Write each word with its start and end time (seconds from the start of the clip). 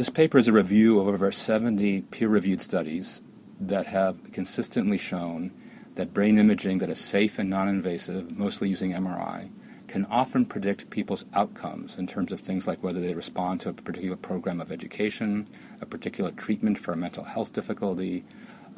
This 0.00 0.08
paper 0.08 0.38
is 0.38 0.48
a 0.48 0.52
review 0.54 0.98
of 0.98 1.08
over 1.08 1.30
70 1.30 2.00
peer-reviewed 2.10 2.62
studies 2.62 3.20
that 3.60 3.84
have 3.88 4.32
consistently 4.32 4.96
shown 4.96 5.52
that 5.96 6.14
brain 6.14 6.38
imaging 6.38 6.78
that 6.78 6.88
is 6.88 6.98
safe 6.98 7.38
and 7.38 7.50
non-invasive, 7.50 8.34
mostly 8.34 8.70
using 8.70 8.92
MRI, 8.92 9.50
can 9.88 10.06
often 10.06 10.46
predict 10.46 10.88
people's 10.88 11.26
outcomes 11.34 11.98
in 11.98 12.06
terms 12.06 12.32
of 12.32 12.40
things 12.40 12.66
like 12.66 12.82
whether 12.82 12.98
they 12.98 13.12
respond 13.12 13.60
to 13.60 13.68
a 13.68 13.74
particular 13.74 14.16
program 14.16 14.58
of 14.58 14.72
education, 14.72 15.46
a 15.82 15.84
particular 15.84 16.30
treatment 16.30 16.78
for 16.78 16.94
a 16.94 16.96
mental 16.96 17.24
health 17.24 17.52
difficulty, 17.52 18.24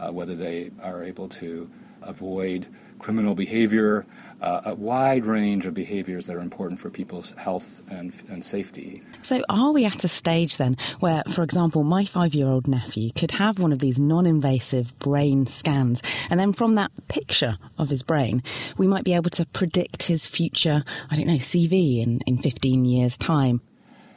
uh, 0.00 0.10
whether 0.10 0.34
they 0.34 0.72
are 0.82 1.04
able 1.04 1.28
to 1.28 1.70
avoid 2.04 2.66
criminal 2.98 3.34
behavior, 3.34 4.06
uh, 4.40 4.62
a 4.66 4.74
wide 4.74 5.26
range 5.26 5.66
of 5.66 5.74
behaviors 5.74 6.26
that 6.26 6.36
are 6.36 6.40
important 6.40 6.80
for 6.80 6.88
people's 6.90 7.32
health 7.32 7.80
and, 7.90 8.12
and 8.28 8.44
safety. 8.44 9.02
So, 9.22 9.42
are 9.48 9.72
we 9.72 9.84
at 9.84 10.04
a 10.04 10.08
stage 10.08 10.56
then 10.56 10.76
where, 11.00 11.22
for 11.28 11.42
example, 11.42 11.84
my 11.84 12.04
five 12.04 12.34
year 12.34 12.46
old 12.46 12.66
nephew 12.66 13.10
could 13.12 13.32
have 13.32 13.58
one 13.58 13.72
of 13.72 13.80
these 13.80 13.98
non 13.98 14.26
invasive 14.26 14.98
brain 14.98 15.46
scans, 15.46 16.02
and 16.30 16.40
then 16.40 16.52
from 16.52 16.74
that 16.76 16.90
picture 17.08 17.58
of 17.78 17.90
his 17.90 18.02
brain, 18.02 18.42
we 18.78 18.86
might 18.86 19.04
be 19.04 19.14
able 19.14 19.30
to 19.30 19.46
predict 19.46 20.04
his 20.04 20.26
future, 20.26 20.84
I 21.10 21.16
don't 21.16 21.26
know, 21.26 21.34
CV 21.34 22.02
in, 22.02 22.20
in 22.26 22.38
15 22.38 22.84
years' 22.84 23.16
time? 23.16 23.60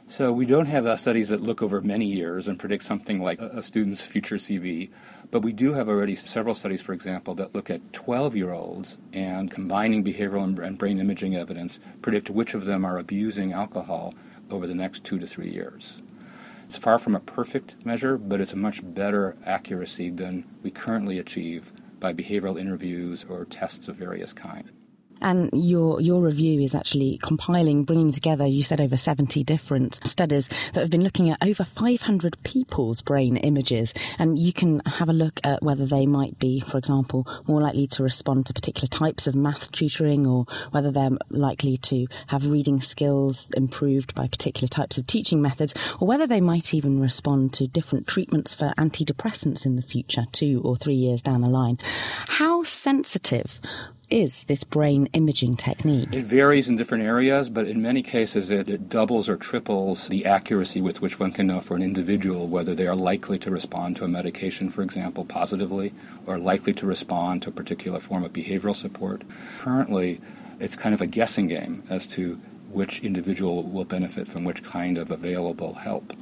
So 0.08 0.32
we 0.32 0.46
don't 0.46 0.66
have 0.66 0.86
uh, 0.86 0.96
studies 0.96 1.30
that 1.30 1.42
look 1.42 1.60
over 1.60 1.80
many 1.80 2.06
years 2.06 2.46
and 2.46 2.60
predict 2.60 2.84
something 2.84 3.20
like 3.20 3.40
a, 3.40 3.48
a 3.58 3.62
student's 3.62 4.06
future 4.06 4.36
CV, 4.36 4.88
but 5.32 5.40
we 5.40 5.52
do 5.52 5.72
have 5.72 5.88
already 5.88 6.14
several 6.14 6.54
studies, 6.54 6.80
for 6.80 6.92
example, 6.92 7.34
that 7.34 7.56
look 7.56 7.70
at 7.70 7.90
12-year-olds 7.90 8.98
and 9.12 9.50
combining 9.50 10.04
behavioral 10.04 10.44
and, 10.44 10.56
and 10.60 10.78
brain 10.78 11.00
imaging 11.00 11.34
evidence 11.34 11.80
predict 12.02 12.30
which 12.30 12.54
of 12.54 12.66
them 12.66 12.84
are 12.84 12.98
abusing 12.98 13.52
alcohol 13.52 14.14
over 14.48 14.68
the 14.68 14.76
next 14.76 15.02
two 15.02 15.18
to 15.18 15.26
three 15.26 15.50
years. 15.50 16.00
It's 16.66 16.78
far 16.78 17.00
from 17.00 17.16
a 17.16 17.20
perfect 17.20 17.84
measure, 17.84 18.16
but 18.16 18.40
it's 18.40 18.52
a 18.52 18.56
much 18.56 18.82
better 18.82 19.36
accuracy 19.44 20.10
than 20.10 20.44
we 20.62 20.70
currently 20.70 21.18
achieve 21.18 21.72
by 21.98 22.12
behavioral 22.12 22.60
interviews 22.60 23.24
or 23.28 23.44
tests 23.44 23.88
of 23.88 23.96
various 23.96 24.32
kinds. 24.32 24.72
And 25.22 25.50
your 25.52 26.00
your 26.00 26.20
review 26.20 26.60
is 26.60 26.74
actually 26.74 27.18
compiling, 27.22 27.84
bringing 27.84 28.12
together. 28.12 28.46
You 28.46 28.62
said 28.62 28.80
over 28.80 28.96
seventy 28.96 29.42
different 29.42 29.98
studies 30.06 30.48
that 30.72 30.80
have 30.80 30.90
been 30.90 31.02
looking 31.02 31.30
at 31.30 31.44
over 31.44 31.64
five 31.64 32.02
hundred 32.02 32.36
people's 32.44 33.02
brain 33.02 33.36
images, 33.38 33.94
and 34.18 34.38
you 34.38 34.52
can 34.52 34.80
have 34.84 35.08
a 35.08 35.14
look 35.14 35.40
at 35.42 35.62
whether 35.62 35.86
they 35.86 36.06
might 36.06 36.38
be, 36.38 36.60
for 36.60 36.76
example, 36.78 37.26
more 37.46 37.62
likely 37.62 37.86
to 37.88 38.02
respond 38.02 38.46
to 38.46 38.52
particular 38.52 38.88
types 38.88 39.26
of 39.26 39.34
math 39.34 39.72
tutoring, 39.72 40.26
or 40.26 40.44
whether 40.70 40.90
they're 40.90 41.10
likely 41.30 41.76
to 41.78 42.06
have 42.28 42.46
reading 42.46 42.80
skills 42.80 43.48
improved 43.56 44.14
by 44.14 44.28
particular 44.28 44.68
types 44.68 44.98
of 44.98 45.06
teaching 45.06 45.40
methods, 45.40 45.74
or 45.98 46.06
whether 46.06 46.26
they 46.26 46.40
might 46.40 46.74
even 46.74 47.00
respond 47.00 47.52
to 47.54 47.66
different 47.66 48.06
treatments 48.06 48.54
for 48.54 48.72
antidepressants 48.76 49.64
in 49.64 49.76
the 49.76 49.82
future, 49.82 50.26
two 50.32 50.60
or 50.64 50.76
three 50.76 50.94
years 50.94 51.22
down 51.22 51.40
the 51.40 51.48
line. 51.48 51.78
How 52.28 52.62
sensitive 52.64 53.60
is 54.10 54.44
this 54.44 54.62
brain 54.62 55.08
imaging 55.12 55.56
technique? 55.56 56.12
It 56.12 56.24
varies 56.24 56.68
in 56.68 56.76
different 56.76 57.04
areas, 57.04 57.48
but 57.48 57.66
in 57.66 57.82
many 57.82 58.02
cases 58.02 58.50
it, 58.50 58.68
it, 58.68 58.88
doubles 58.88 59.28
or 59.28 59.36
triples 59.36 60.08
the 60.08 60.24
accuracy 60.26 60.80
with 60.80 61.00
which 61.00 61.18
one 61.18 61.32
can 61.32 61.48
know 61.48 61.60
for 61.60 61.76
an 61.76 61.82
individual 61.82 62.46
whether 62.46 62.74
they 62.74 62.86
are 62.86 62.94
likely 62.94 63.38
to 63.38 63.50
respond 63.50 63.96
to 63.96 64.04
a 64.04 64.08
medication, 64.08 64.70
for 64.70 64.82
example, 64.82 65.24
positively, 65.24 65.92
or 66.26 66.38
likely 66.38 66.72
to 66.74 66.86
respond 66.86 67.42
to 67.42 67.48
a 67.48 67.52
particular 67.52 67.98
form 67.98 68.24
of 68.24 68.32
behavioral 68.32 68.76
support. 68.76 69.22
Currently, 69.58 70.20
it's 70.60 70.76
kind 70.76 70.94
of 70.94 71.00
a 71.00 71.06
guessing 71.06 71.48
game 71.48 71.82
as 71.90 72.06
to 72.08 72.40
which 72.70 73.00
individual 73.00 73.62
will 73.62 73.84
benefit 73.84 74.28
from 74.28 74.44
which 74.44 74.62
kind 74.62 74.98
of 74.98 75.10
available 75.10 75.74
help. 75.74 76.12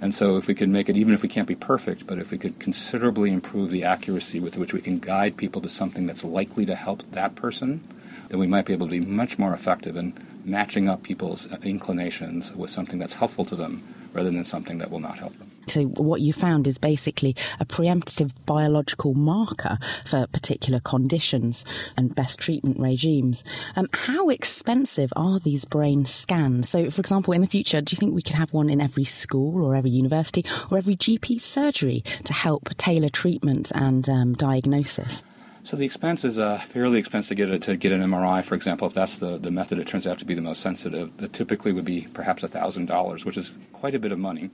And 0.00 0.14
so, 0.14 0.36
if 0.36 0.46
we 0.46 0.54
could 0.54 0.68
make 0.68 0.88
it, 0.88 0.96
even 0.96 1.14
if 1.14 1.22
we 1.22 1.28
can't 1.28 1.48
be 1.48 1.54
perfect, 1.54 2.06
but 2.06 2.18
if 2.18 2.30
we 2.30 2.38
could 2.38 2.58
considerably 2.58 3.32
improve 3.32 3.70
the 3.70 3.84
accuracy 3.84 4.40
with 4.40 4.56
which 4.58 4.74
we 4.74 4.80
can 4.80 4.98
guide 4.98 5.36
people 5.36 5.62
to 5.62 5.68
something 5.68 6.06
that's 6.06 6.24
likely 6.24 6.66
to 6.66 6.74
help 6.74 7.02
that 7.12 7.34
person, 7.34 7.80
then 8.28 8.38
we 8.38 8.46
might 8.46 8.66
be 8.66 8.72
able 8.72 8.86
to 8.86 8.90
be 8.90 9.00
much 9.00 9.38
more 9.38 9.52
effective 9.52 9.96
in 9.96 10.14
matching 10.44 10.88
up 10.88 11.02
people's 11.02 11.46
inclinations 11.62 12.52
with 12.52 12.70
something 12.70 12.98
that's 12.98 13.14
helpful 13.14 13.44
to 13.44 13.56
them 13.56 13.82
rather 14.12 14.30
than 14.30 14.44
something 14.44 14.78
that 14.78 14.90
will 14.90 15.00
not 15.00 15.18
help 15.18 15.36
them. 15.38 15.50
So, 15.68 15.82
what 15.82 16.20
you 16.20 16.32
found 16.32 16.66
is 16.66 16.78
basically 16.78 17.34
a 17.58 17.64
preemptive 17.64 18.30
biological 18.46 19.14
marker 19.14 19.78
for 20.06 20.26
particular 20.28 20.78
conditions 20.80 21.64
and 21.96 22.14
best 22.14 22.38
treatment 22.38 22.78
regimes. 22.78 23.42
Um, 23.74 23.88
how 23.92 24.28
expensive 24.28 25.12
are 25.16 25.40
these 25.40 25.64
brain 25.64 26.04
scans? 26.04 26.68
So, 26.68 26.88
for 26.90 27.00
example, 27.00 27.32
in 27.32 27.40
the 27.40 27.48
future, 27.48 27.80
do 27.80 27.92
you 27.92 27.98
think 27.98 28.14
we 28.14 28.22
could 28.22 28.36
have 28.36 28.52
one 28.52 28.70
in 28.70 28.80
every 28.80 29.04
school 29.04 29.64
or 29.64 29.74
every 29.74 29.90
university 29.90 30.44
or 30.70 30.78
every 30.78 30.96
GP 30.96 31.40
surgery 31.40 32.04
to 32.24 32.32
help 32.32 32.68
tailor 32.76 33.08
treatment 33.08 33.72
and 33.74 34.08
um, 34.08 34.34
diagnosis? 34.34 35.22
So 35.66 35.76
the 35.76 35.84
expense 35.84 36.24
is 36.24 36.38
uh, 36.38 36.58
fairly 36.58 37.00
expensive 37.00 37.30
to 37.30 37.34
get, 37.34 37.50
a, 37.50 37.58
to 37.58 37.76
get 37.76 37.90
an 37.90 38.00
MRI, 38.00 38.44
for 38.44 38.54
example, 38.54 38.86
if 38.86 38.94
that's 38.94 39.18
the, 39.18 39.36
the 39.36 39.50
method 39.50 39.80
it 39.80 39.88
turns 39.88 40.06
out 40.06 40.16
to 40.20 40.24
be 40.24 40.32
the 40.32 40.40
most 40.40 40.62
sensitive. 40.62 41.10
It 41.18 41.32
typically 41.32 41.72
would 41.72 41.84
be 41.84 42.06
perhaps 42.14 42.44
$1,000, 42.44 43.24
which 43.24 43.36
is 43.36 43.58
quite 43.72 43.92
a 43.92 43.98
bit 43.98 44.12
of 44.12 44.18
money. 44.20 44.50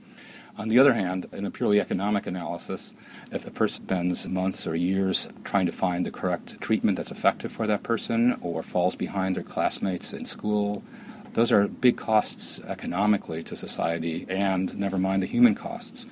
On 0.57 0.69
the 0.69 0.79
other 0.79 0.95
hand, 0.95 1.27
in 1.31 1.45
a 1.45 1.51
purely 1.51 1.79
economic 1.79 2.25
analysis, 2.25 2.95
if 3.31 3.45
a 3.45 3.51
person 3.51 3.85
spends 3.85 4.27
months 4.27 4.65
or 4.65 4.75
years 4.75 5.27
trying 5.43 5.67
to 5.67 5.71
find 5.71 6.03
the 6.03 6.09
correct 6.09 6.59
treatment 6.59 6.97
that's 6.97 7.11
effective 7.11 7.51
for 7.51 7.67
that 7.67 7.83
person 7.83 8.35
or 8.41 8.63
falls 8.63 8.95
behind 8.95 9.35
their 9.35 9.43
classmates 9.43 10.13
in 10.13 10.25
school, 10.25 10.81
those 11.33 11.51
are 11.51 11.67
big 11.67 11.95
costs 11.95 12.59
economically 12.61 13.43
to 13.43 13.55
society 13.55 14.25
and 14.29 14.75
never 14.75 14.97
mind 14.97 15.21
the 15.21 15.27
human 15.27 15.53
costs. 15.53 16.07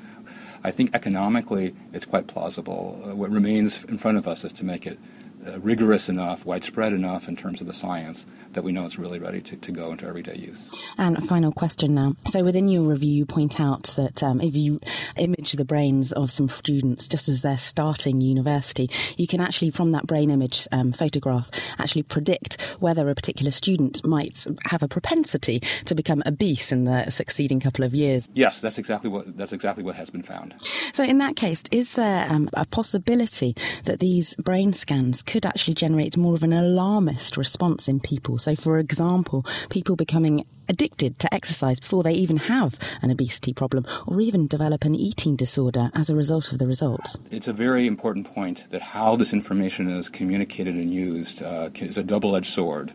I 0.63 0.72
think 0.72 0.91
economically 0.94 1.75
it's 1.94 2.05
quite 2.05 2.27
plausible. 2.27 2.99
What 3.13 3.31
remains 3.31 3.83
in 3.85 3.97
front 3.97 4.17
of 4.17 4.27
us 4.27 4.44
is 4.44 4.53
to 4.53 4.66
make 4.66 4.85
it 4.85 4.99
uh, 5.47 5.59
rigorous 5.59 6.09
enough, 6.09 6.46
widespread 6.46 6.94
enough 6.94 7.28
in 7.28 7.35
terms 7.35 7.62
of 7.62 7.68
the 7.68 7.74
science 7.74 8.25
that 8.53 8.63
we 8.63 8.72
know 8.72 8.85
it's 8.85 9.00
really 9.00 9.19
ready 9.19 9.41
to, 9.41 9.56
to 9.56 9.72
go 9.72 9.91
into 9.91 10.06
everyday 10.06 10.35
use. 10.35 10.69
And 10.97 11.18
a 11.18 11.22
final 11.22 11.52
question 11.52 11.96
now. 11.96 12.16
So 12.28 12.44
within 12.44 12.68
your 12.68 12.84
review, 12.84 13.12
you 13.12 13.25
point 13.25 13.59
out 13.59 13.84
that 13.96 14.22
um, 14.22 14.41
if 14.41 14.56
you 14.56 14.79
image 15.18 15.53
the 15.53 15.66
brains 15.66 16.12
of 16.12 16.31
some 16.31 16.50
students 16.50 17.07
just 17.07 17.29
as 17.29 17.41
they're 17.41 17.57
starting 17.57 18.22
university, 18.22 18.90
you 19.18 19.28
can 19.28 19.40
actually, 19.40 19.72
from 19.72 19.91
that 19.91 20.06
brain 20.06 20.29
image 20.29 20.68
um, 20.72 20.91
photograph, 20.91 21.50
actually 21.79 22.03
predict 22.03 22.59
whether 22.79 23.09
a 23.09 23.16
particular 23.16 23.52
student 23.52 24.06
might 24.06 24.46
have 24.66 24.84
a 24.84 24.88
propensity 24.88 25.62
to 25.85 25.96
become 25.96 26.22
obese 26.25 26.72
in 26.72 26.84
the 26.84 27.09
succeeding 27.09 27.59
couple 27.59 27.85
of 27.85 27.96
years. 27.96 28.28
Yes, 28.34 28.59
that's 28.59 28.78
exactly 28.78 29.09
what 29.09 29.38
that's 29.38 29.53
exactly 29.53 29.84
what 29.84 29.96
has 29.96 30.09
been 30.09 30.23
found. 30.23 30.56
So 30.94 31.03
in 31.03 31.19
that 31.19 31.35
case, 31.35 31.63
is 31.72 31.94
there 31.94 32.28
um, 32.29 32.50
a 32.53 32.66
possibility 32.66 33.56
that 33.85 34.00
these 34.00 34.35
brain 34.35 34.73
scans 34.73 35.22
could 35.31 35.45
actually 35.45 35.73
generate 35.73 36.17
more 36.17 36.35
of 36.35 36.43
an 36.43 36.51
alarmist 36.51 37.37
response 37.37 37.87
in 37.87 38.01
people? 38.01 38.37
So, 38.37 38.53
for 38.53 38.77
example, 38.79 39.45
people 39.69 39.95
becoming 39.95 40.45
addicted 40.67 41.19
to 41.19 41.33
exercise 41.33 41.79
before 41.79 42.03
they 42.03 42.11
even 42.11 42.35
have 42.35 42.78
an 43.01 43.11
obesity 43.11 43.53
problem 43.53 43.85
or 44.05 44.19
even 44.19 44.45
develop 44.45 44.83
an 44.83 44.93
eating 44.93 45.37
disorder 45.37 45.89
as 45.93 46.09
a 46.09 46.16
result 46.16 46.51
of 46.51 46.59
the 46.59 46.67
results. 46.67 47.17
It's 47.29 47.47
a 47.47 47.53
very 47.53 47.87
important 47.87 48.33
point 48.33 48.69
that 48.72 48.81
how 48.81 49.16
this 49.16 49.31
information 49.31 49.89
is 49.89 50.09
communicated 50.09 50.75
and 50.75 50.91
used 50.93 51.41
uh, 51.41 51.69
is 51.75 51.97
a 51.97 52.03
double 52.03 52.35
edged 52.35 52.51
sword. 52.51 52.91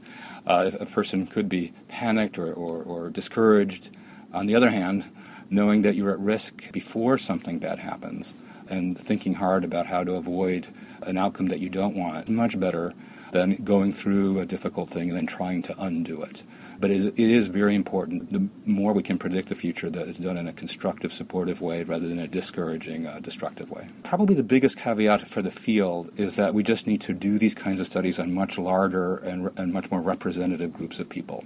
Uh, 0.47 0.73
a 0.79 0.85
person 0.85 1.27
could 1.27 1.49
be 1.49 1.73
panicked 1.89 2.39
or, 2.39 2.53
or, 2.53 2.83
or 2.83 3.09
discouraged. 3.09 3.97
On 4.35 4.45
the 4.45 4.55
other 4.55 4.69
hand, 4.69 5.07
knowing 5.49 5.81
that 5.83 5.95
you're 5.95 6.13
at 6.13 6.19
risk 6.19 6.71
before 6.71 7.17
something 7.17 7.59
bad 7.59 7.79
happens 7.79 8.37
and 8.69 8.99
thinking 8.99 9.35
hard 9.35 9.65
about 9.65 9.87
how 9.87 10.05
to 10.05 10.15
avoid 10.15 10.67
an 11.03 11.17
outcome 11.17 11.47
that 11.47 11.61
you 11.61 11.69
don't 11.69 11.97
want, 11.97 12.29
much 12.29 12.59
better 12.59 12.95
than 13.33 13.57
going 13.57 13.93
through 13.93 14.39
a 14.39 14.47
difficult 14.47 14.89
thing 14.89 15.09
and 15.09 15.17
then 15.17 15.27
trying 15.27 15.63
to 15.63 15.75
undo 15.81 16.23
it. 16.23 16.43
But 16.79 16.91
it 16.91 17.19
is, 17.19 17.49
very 17.49 17.75
important. 17.75 18.33
The 18.33 18.49
more 18.65 18.93
we 18.93 19.03
can 19.03 19.19
predict 19.19 19.49
the 19.49 19.55
future, 19.55 19.89
that 19.89 20.09
is 20.09 20.19
done 20.19 20.37
in 20.37 20.47
a 20.47 20.53
constructive, 20.53 21.13
supportive 21.13 21.61
way 21.61 21.83
rather 21.85 22.07
than 22.07 22.19
a 22.19 22.29
discouraging, 22.29 23.07
uh, 23.07 23.19
destructive 23.21 23.71
way. 23.71 23.89
Probably 24.03 24.35
the 24.35 24.43
biggest 24.43 24.77
caveat 24.77 25.27
for 25.29 25.43
the 25.43 25.51
field 25.51 26.11
is 26.17 26.37
that 26.37 26.55
we 26.55 26.63
just 26.63 26.87
need 26.87 27.01
to 27.03 27.15
do 27.15 27.39
these 27.39 27.55
kinds 27.55 27.81
of 27.81 27.87
studies 27.87 28.19
on 28.19 28.35
much 28.35 28.59
larger 28.59 29.17
and, 29.17 29.51
and 29.59 29.73
much 29.73 29.91
more 29.91 30.01
representative 30.01 30.73
groups 30.73 31.01
of 31.01 31.09
people. 31.09 31.45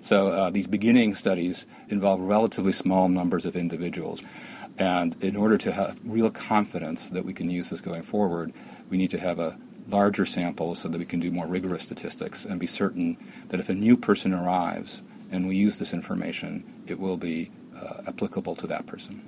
So 0.00 0.28
uh, 0.28 0.50
these 0.50 0.66
beginning 0.66 1.14
studies 1.14 1.66
involve 1.88 2.20
relatively 2.20 2.72
small 2.72 3.08
numbers 3.08 3.44
of 3.44 3.56
individuals. 3.56 4.22
And 4.80 5.14
in 5.22 5.36
order 5.36 5.58
to 5.58 5.72
have 5.72 6.00
real 6.04 6.30
confidence 6.30 7.10
that 7.10 7.26
we 7.26 7.34
can 7.34 7.50
use 7.50 7.68
this 7.68 7.82
going 7.82 8.02
forward, 8.02 8.54
we 8.88 8.96
need 8.96 9.10
to 9.10 9.18
have 9.18 9.38
a 9.38 9.58
larger 9.90 10.24
sample 10.24 10.74
so 10.74 10.88
that 10.88 10.98
we 10.98 11.04
can 11.04 11.20
do 11.20 11.30
more 11.30 11.46
rigorous 11.46 11.82
statistics 11.82 12.46
and 12.46 12.58
be 12.58 12.66
certain 12.66 13.18
that 13.48 13.60
if 13.60 13.68
a 13.68 13.74
new 13.74 13.94
person 13.94 14.32
arrives 14.32 15.02
and 15.30 15.46
we 15.46 15.54
use 15.54 15.78
this 15.78 15.92
information, 15.92 16.64
it 16.86 16.98
will 16.98 17.18
be 17.18 17.50
uh, 17.76 18.02
applicable 18.06 18.56
to 18.56 18.66
that 18.68 18.86
person. 18.86 19.20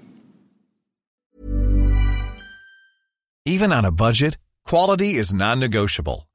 Even 3.44 3.72
on 3.72 3.84
a 3.84 3.92
budget, 3.92 4.38
quality 4.64 5.16
is 5.16 5.34
non 5.34 5.60
negotiable. 5.60 6.26